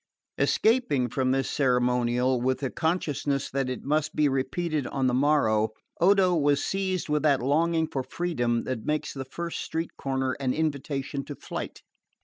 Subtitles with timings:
[0.39, 5.69] Escaping from this ceremonial, with the consciousness that it must be repeated on the morrow,
[5.99, 10.55] Odo was seized with that longing for freedom that makes the first street corner an
[10.55, 11.83] invitation to flight.